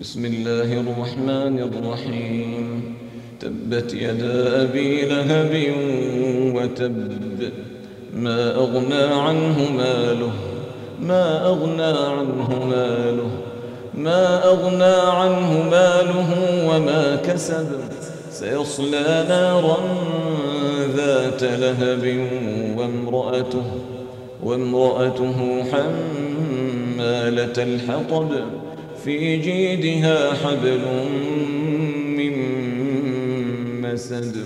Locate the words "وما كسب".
16.68-17.68